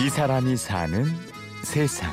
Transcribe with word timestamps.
이 0.00 0.08
사람이 0.10 0.56
사는 0.56 1.04
세상. 1.62 2.12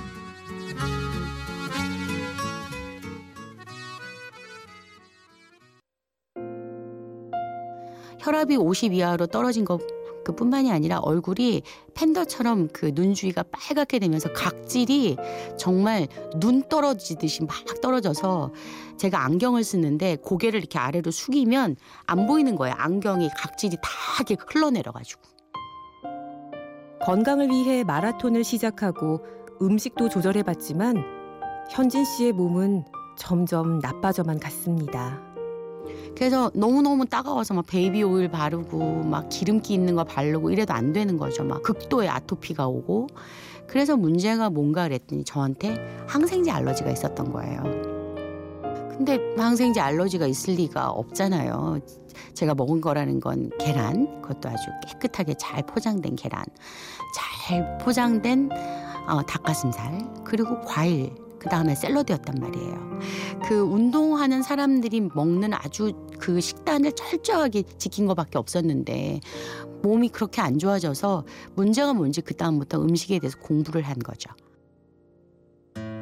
혈압이 8.20 8.56
50 8.58 8.94
이하로 8.94 9.28
떨어진 9.28 9.66
것 9.66 9.82
그뿐만이 10.24 10.72
아니라 10.72 11.00
얼굴이 11.00 11.64
팬더처럼 11.96 12.68
그 12.68 12.92
눈 12.94 13.16
주위가 13.16 13.44
빨갛게 13.52 13.98
되면서 13.98 14.32
각질이 14.34 15.18
정말 15.58 16.08
눈 16.40 16.62
떨어지듯이 16.70 17.44
막 17.44 17.82
떨어져서 17.82 18.54
제가 18.98 19.24
안경을 19.26 19.64
쓰는데 19.64 20.18
고개를 20.18 20.60
이렇게 20.60 20.78
아래로 20.78 21.10
숙이면 21.10 21.78
안 22.06 22.28
보이는 22.28 22.56
거예요. 22.56 22.76
안경이 22.78 23.30
각질이 23.36 23.78
다 23.82 23.90
이렇게 24.20 24.36
흘러내려가지고. 24.48 25.41
건강을 27.04 27.50
위해 27.50 27.84
마라톤을 27.84 28.44
시작하고 28.44 29.26
음식도 29.62 30.10
조절해봤지만 30.10 31.04
현진 31.72 32.06
씨의 32.06 32.34
몸은 32.34 32.86
점점 33.18 33.80
나빠져만 33.80 34.40
갔습니다. 34.40 35.20
그래서 36.16 36.52
너무너무 36.54 37.06
따가워서 37.06 37.54
막 37.54 37.66
베이비 37.68 38.04
오일 38.04 38.30
바르고 38.30 39.04
막 39.04 39.30
기름기 39.30 39.74
있는 39.74 39.96
거 39.96 40.04
바르고 40.04 40.52
이래도 40.52 40.74
안 40.74 40.94
되는 40.94 41.18
거죠. 41.18 41.44
막 41.44 41.64
극도의 41.64 42.10
아토피가 42.10 42.68
오고. 42.68 43.08
그래서 43.68 43.96
문제가 43.96 44.50
뭔가 44.50 44.84
그랬더니 44.84 45.24
저한테 45.24 46.06
항생제 46.08 46.52
알러지가 46.52 46.92
있었던 46.92 47.32
거예요. 47.32 47.91
근데 48.98 49.18
항생제 49.38 49.80
알러지가 49.80 50.28
있을 50.28 50.56
리가 50.56 50.90
없잖아요. 50.90 51.80
제가 52.34 52.54
먹은 52.56 52.82
거라는 52.82 53.20
건 53.20 53.50
계란, 53.60 54.22
그것도 54.22 54.50
아주 54.50 54.64
깨끗하게 54.88 55.36
잘 55.36 55.66
포장된 55.66 56.16
계란, 56.16 56.44
잘 57.16 57.78
포장된 57.80 58.50
어, 59.08 59.22
닭가슴살, 59.24 60.24
그리고 60.24 60.62
과일, 60.62 61.14
그 61.40 61.50
다음에 61.50 61.74
샐러드였단 61.74 62.36
말이에요. 62.40 63.00
그 63.48 63.60
운동하는 63.60 64.44
사람들이 64.44 65.02
먹는 65.14 65.54
아주 65.54 65.94
그 66.20 66.40
식단을 66.40 66.92
철저하게 66.92 67.64
지킨 67.80 68.06
것밖에 68.06 68.38
없었는데 68.38 69.22
몸이 69.82 70.10
그렇게 70.10 70.40
안 70.42 70.60
좋아져서 70.60 71.26
문제가 71.56 71.94
뭔지 71.94 72.22
그 72.22 72.36
다음부터 72.36 72.80
음식에 72.84 73.18
대해서 73.18 73.40
공부를 73.40 73.82
한 73.82 73.98
거죠. 73.98 74.30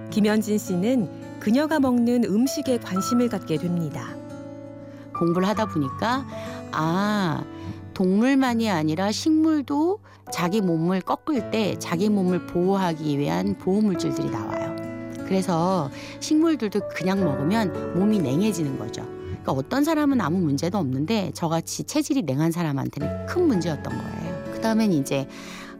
김현진 0.09 0.57
씨는 0.57 1.28
그녀가 1.39 1.79
먹는 1.79 2.25
음식에 2.25 2.79
관심을 2.79 3.29
갖게 3.29 3.57
됩니다. 3.57 4.15
공부를 5.17 5.47
하다 5.47 5.67
보니까 5.67 6.25
아 6.71 7.43
동물만이 7.93 8.69
아니라 8.69 9.11
식물도 9.11 9.99
자기 10.31 10.61
몸을 10.61 11.01
꺾을 11.01 11.51
때 11.51 11.75
자기 11.79 12.09
몸을 12.09 12.45
보호하기 12.45 13.17
위한 13.17 13.57
보호 13.57 13.81
물질들이 13.81 14.29
나와요. 14.29 14.75
그래서 15.25 15.89
식물들도 16.19 16.89
그냥 16.89 17.23
먹으면 17.23 17.93
몸이 17.95 18.19
냉해지는 18.19 18.79
거죠. 18.79 19.03
그러니까 19.25 19.51
어떤 19.51 19.83
사람은 19.83 20.21
아무 20.21 20.39
문제도 20.39 20.77
없는데 20.77 21.31
저같이 21.33 21.83
체질이 21.83 22.23
냉한 22.23 22.51
사람한테는 22.51 23.25
큰 23.25 23.47
문제였던 23.47 23.97
거예요. 23.97 24.43
그 24.53 24.61
다음엔 24.61 24.91
이제 24.91 25.27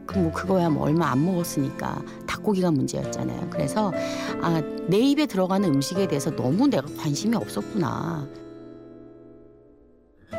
그뭐 0.06 0.32
그거야 0.32 0.68
뭐 0.68 0.84
얼마 0.84 1.10
안 1.10 1.24
먹었으니까 1.24 2.02
닭고기가 2.40 2.70
문제였잖아요. 2.70 3.50
그래서 3.50 3.92
아, 4.42 4.60
내 4.88 4.98
입에 4.98 5.26
들어가는 5.26 5.68
음식에 5.68 6.08
대해서 6.08 6.34
너무 6.34 6.68
내가 6.68 6.86
관심이 6.96 7.36
없었구나. 7.36 8.28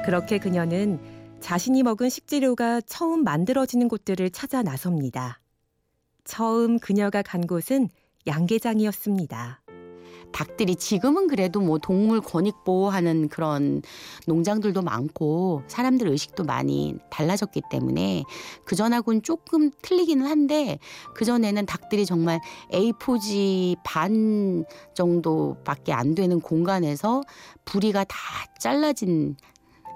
그렇게 0.05 0.37
그녀는 0.39 0.99
자신이 1.39 1.83
먹은 1.83 2.09
식재료가 2.09 2.81
처음 2.81 3.23
만들어지는 3.23 3.87
곳들을 3.87 4.29
찾아 4.31 4.61
나섭니다. 4.61 5.39
처음 6.23 6.79
그녀가 6.79 7.21
간 7.21 7.47
곳은 7.47 7.89
양계장이었습니다. 8.27 9.60
닭들이 10.31 10.75
지금은 10.75 11.27
그래도 11.27 11.61
뭐 11.61 11.77
동물 11.77 12.21
권익 12.21 12.63
보호하는 12.63 13.29
그런 13.29 13.81
농장들도 14.27 14.81
많고 14.81 15.63
사람들 15.67 16.07
의식도 16.07 16.43
많이 16.43 16.95
달라졌기 17.09 17.61
때문에 17.69 18.23
그 18.65 18.75
전하고는 18.75 19.21
조금 19.23 19.71
틀리기는 19.81 20.25
한데 20.25 20.79
그 21.13 21.25
전에는 21.25 21.65
닭들이 21.65 22.05
정말 22.05 22.39
A4지 22.71 23.77
반 23.83 24.65
정도밖에 24.93 25.93
안 25.93 26.15
되는 26.15 26.39
공간에서 26.39 27.21
부리가 27.65 28.03
다 28.03 28.17
잘라진 28.59 29.35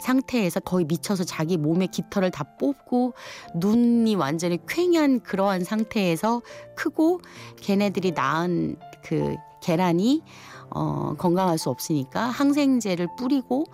상태에서 0.02 0.60
거의 0.60 0.86
미쳐서 0.86 1.24
자기 1.24 1.58
몸의 1.58 1.88
깃털을 1.88 2.32
다 2.32 2.44
뽑고 2.60 3.14
눈이 3.56 4.16
완전히 4.16 4.58
퀭한 4.58 5.22
그러한 5.22 5.64
상태에서 5.64 6.42
크고 6.76 7.22
걔네들이 7.62 8.12
낳은 8.12 8.78
그 9.04 9.36
계란이 9.66 10.22
어, 10.70 11.16
건강할 11.18 11.58
수 11.58 11.72
없으니까 11.72 12.26
항생제를 12.26 13.08
뿌리고 13.18 13.66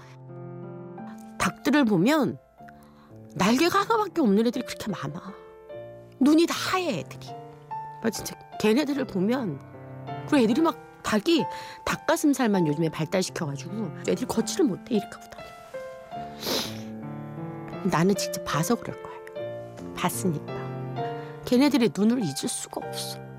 닭들을 1.37 1.83
보면 1.83 2.37
날개가 3.35 3.79
하나밖에 3.81 4.21
없는 4.21 4.47
애들이 4.47 4.65
그렇게 4.65 4.89
많아. 4.89 5.33
눈이 6.19 6.45
다 6.45 6.53
하얘 6.55 6.99
애들이. 6.99 7.27
아 8.03 8.09
진짜 8.09 8.35
걔네들을 8.59 9.05
보면 9.05 9.59
그 10.29 10.39
애들이 10.39 10.61
막 10.61 10.77
닭이 11.03 11.43
닭가슴살만 11.85 12.67
요즘에 12.67 12.89
발달시켜가지고 12.89 13.91
애들이 14.07 14.25
걷지를 14.25 14.65
못해 14.65 14.95
이렇게 14.95 15.09
하고 15.13 15.29
다녀. 15.29 15.49
나는 17.89 18.15
직접 18.15 18.43
봐서 18.45 18.75
그럴 18.75 19.01
거예요. 19.01 19.93
봤으니까. 19.95 20.53
걔네들의 21.45 21.91
눈을 21.97 22.19
잊을 22.19 22.47
수가 22.47 22.87
없어. 22.87 23.30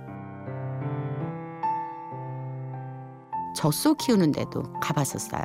젖소 3.54 3.94
키우는 3.94 4.32
데도 4.32 4.62
가봤었어요. 4.80 5.42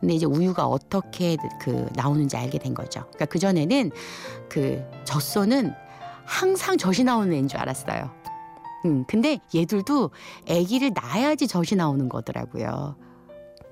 근데 0.00 0.14
이제 0.14 0.26
우유가 0.26 0.66
어떻게 0.66 1.36
그 1.60 1.88
나오는지 1.94 2.36
알게 2.36 2.58
된 2.58 2.74
거죠. 2.74 3.00
그러니까 3.00 3.26
그 3.26 3.38
전에는 3.38 3.90
그 4.48 4.84
젖소는 5.04 5.72
항상 6.24 6.76
젖이 6.76 7.04
나오는 7.04 7.32
애인 7.32 7.48
줄 7.48 7.60
알았어요. 7.60 8.10
음, 8.84 9.04
근데 9.06 9.38
얘들도 9.54 10.10
아기를 10.48 10.92
낳아야지 10.94 11.46
젖이 11.46 11.76
나오는 11.76 12.08
거더라고요. 12.08 12.96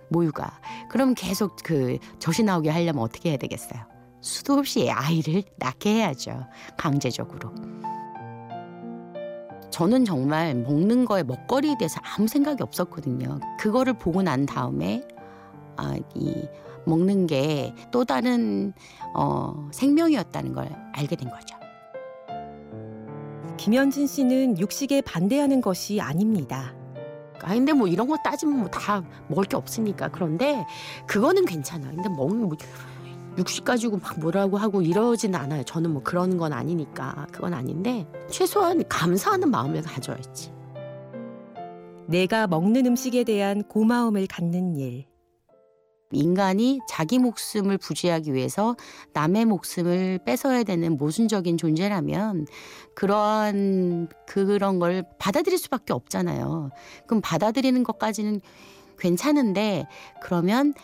모유가. 0.09 0.61
그럼 0.89 1.15
계속 1.15 1.56
그 1.62 1.99
젖이 2.19 2.45
나오게 2.45 2.71
하려면 2.71 3.03
어떻게 3.03 3.31
해야 3.31 3.39
되겠어요? 3.39 3.81
수도 4.21 4.55
없이 4.55 4.91
아이를 4.91 5.43
낳게 5.59 5.95
해야죠. 5.95 6.47
강제적으로. 6.77 7.53
저는 9.75 10.05
정말 10.05 10.55
먹는 10.55 11.05
거에 11.05 11.25
먹거리에 11.25 11.75
대해서 11.77 12.01
아무 12.05 12.29
생각이 12.29 12.62
없었거든요. 12.62 13.41
그거를 13.59 13.95
보고 13.95 14.23
난 14.23 14.47
다음에 14.47 15.03
아, 15.77 15.97
이 16.15 16.49
먹는 16.87 17.27
게 17.27 17.75
또 17.91 18.05
다른 18.05 18.73
어, 19.15 19.69
생명이었다는 19.73 20.53
걸 20.53 20.69
알게 20.93 21.17
된 21.17 21.29
거죠. 21.29 21.57
김현진 23.57 24.07
씨는 24.07 24.59
육식에 24.61 25.01
반대하는 25.01 25.61
것이 25.61 26.01
아닙니다. 26.01 26.73
아 27.43 27.49
근데 27.53 27.73
뭐 27.73 27.89
이런 27.89 28.06
거 28.06 28.17
따지면 28.19 28.59
뭐 28.61 28.69
다 28.69 29.03
먹을 29.27 29.43
게 29.43 29.56
없으니까 29.56 30.06
그런데 30.09 30.65
그거는 31.09 31.47
괜찮아. 31.47 31.91
근데 31.91 32.09
먹는 32.11 32.43
뭐 32.43 32.56
육식 33.37 33.65
가지고 33.65 33.99
막 33.99 34.19
뭐라고 34.21 34.56
하고 34.56 34.83
이러진 34.83 35.34
않아요. 35.34 35.65
저는 35.65 35.93
뭐 35.93 36.03
그런 36.03 36.37
건 36.37 36.53
아니니까 36.53 37.27
그건 37.33 37.55
아닌데 37.55 38.06
최소한 38.31 38.87
감사하는 38.89 39.50
마음을 39.50 39.83
가져야지. 39.83 40.53
내가 42.06 42.47
먹는 42.47 42.87
음식에 42.87 43.25
대한 43.25 43.62
고마움을 43.65 44.27
갖는 44.27 44.77
일. 44.77 45.06
인간이 46.12 46.78
자기 46.89 47.19
목숨을 47.19 47.78
부지하기 47.78 48.34
위해서 48.34 48.77
남의 49.15 49.47
목숨을 49.47 50.21
뺏어야 50.25 50.62
되는 50.62 50.97
모순적인 50.97 51.56
존재라면 51.56 52.47
그러한 52.94 54.08
그런 54.26 54.79
걸 54.79 55.05
받아들일 55.19 55.58
수밖에 55.58 55.93
없잖아요. 55.93 56.70
그럼 57.08 57.20
받아들이는 57.20 57.82
것까지는 57.82 58.41
괜찮은데 58.99 59.87
그러면 60.23 60.75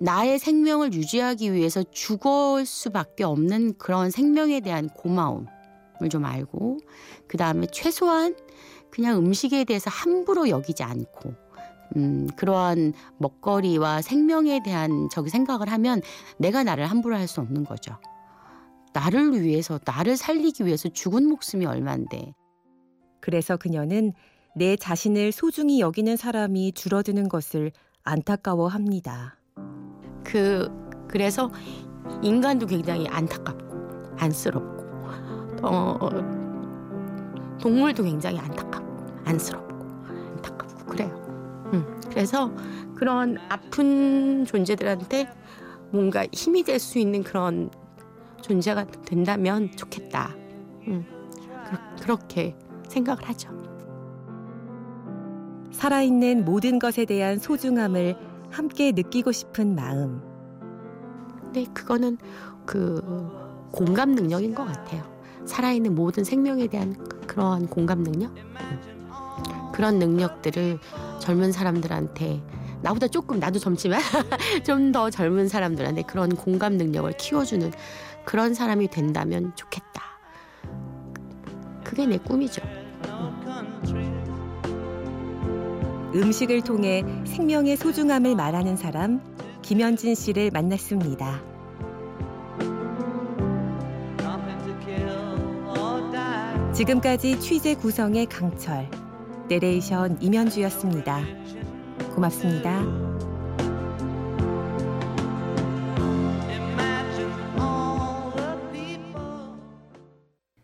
나의 0.00 0.38
생명을 0.38 0.92
유지하기 0.92 1.52
위해서 1.52 1.82
죽을 1.82 2.66
수밖에 2.66 3.24
없는 3.24 3.78
그런 3.78 4.10
생명에 4.10 4.60
대한 4.60 4.88
고마움을 4.88 5.46
좀 6.10 6.24
알고 6.24 6.78
그 7.28 7.36
다음에 7.36 7.66
최소한 7.72 8.36
그냥 8.90 9.18
음식에 9.18 9.64
대해서 9.64 9.90
함부로 9.90 10.48
여기지 10.48 10.82
않고 10.82 11.34
음, 11.96 12.26
그러한 12.36 12.92
먹거리와 13.18 14.02
생명에 14.02 14.62
대한 14.64 15.08
저기 15.10 15.30
생각을 15.30 15.70
하면 15.70 16.02
내가 16.38 16.64
나를 16.64 16.86
함부로 16.86 17.16
할 17.16 17.28
수 17.28 17.40
없는 17.40 17.64
거죠. 17.64 17.98
나를 18.92 19.40
위해서 19.42 19.80
나를 19.84 20.16
살리기 20.16 20.66
위해서 20.66 20.88
죽은 20.88 21.26
목숨이 21.26 21.66
얼만데. 21.66 22.34
그래서 23.20 23.56
그녀는 23.56 24.12
내 24.54 24.76
자신을 24.76 25.32
소중히 25.32 25.80
여기는 25.80 26.16
사람이 26.16 26.72
줄어드는 26.72 27.28
것을 27.28 27.72
안타까워합니다. 28.04 29.38
그 30.24 30.68
그래서 31.06 31.50
인간도 32.22 32.66
굉장히 32.66 33.06
안타깝고 33.08 34.16
안쓰럽고 34.18 34.84
어 35.62 35.98
동물도 37.60 38.02
굉장히 38.02 38.38
안타깝고 38.38 39.06
안쓰럽고 39.24 39.74
안타깝고 40.36 40.86
그래요. 40.86 41.70
음, 41.72 42.00
그래서 42.10 42.50
그런 42.94 43.38
아픈 43.48 44.44
존재들한테 44.44 45.28
뭔가 45.90 46.26
힘이 46.32 46.62
될 46.62 46.78
수 46.80 46.98
있는 46.98 47.22
그런 47.22 47.70
존재가 48.42 48.86
된다면 49.06 49.70
좋겠다. 49.76 50.34
음, 50.88 51.04
그, 51.70 52.02
그렇게 52.02 52.56
생각을 52.88 53.24
하죠. 53.28 53.48
살아있는 55.72 56.44
모든 56.44 56.78
것에 56.78 57.04
대한 57.04 57.38
소중함을 57.38 58.16
함께 58.54 58.92
느끼고 58.92 59.32
싶은 59.32 59.74
마음. 59.74 60.22
근데 61.42 61.64
그거는 61.74 62.18
그 62.64 63.02
공감 63.72 64.12
능력인 64.12 64.54
것 64.54 64.64
같아요. 64.64 65.02
살아있는 65.44 65.94
모든 65.94 66.22
생명에 66.22 66.68
대한 66.68 66.96
그런 67.26 67.66
공감 67.66 68.04
능력? 68.04 68.32
음. 68.36 69.72
그런 69.72 69.98
능력들을 69.98 70.78
젊은 71.18 71.50
사람들한테 71.50 72.42
나보다 72.82 73.08
조금 73.08 73.40
나도 73.40 73.58
젊지만 73.58 74.00
좀 74.64 74.92
더 74.92 75.10
젊은 75.10 75.48
사람들한테 75.48 76.02
그런 76.02 76.28
공감 76.36 76.74
능력을 76.74 77.10
키워주는 77.16 77.72
그런 78.24 78.54
사람이 78.54 78.86
된다면 78.88 79.52
좋겠다. 79.56 80.02
그게 81.82 82.06
내 82.06 82.18
꿈이죠. 82.18 82.62
음식을 86.14 86.62
통해 86.62 87.02
생명의 87.26 87.76
소중함을 87.76 88.36
말하는 88.36 88.76
사람 88.76 89.20
김현진 89.62 90.14
씨를 90.14 90.50
만났습니다. 90.52 91.42
지금까지 96.74 97.38
취재 97.38 97.74
구성의 97.74 98.26
강철, 98.26 98.88
내레이션 99.48 100.18
임현주였습니다. 100.20 101.20
고맙습니다. 102.14 103.33